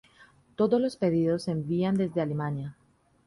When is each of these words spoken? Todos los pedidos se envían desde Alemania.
Todos 0.55 0.81
los 0.81 0.97
pedidos 0.97 1.43
se 1.43 1.51
envían 1.51 1.93
desde 1.93 2.21
Alemania. 2.21 2.75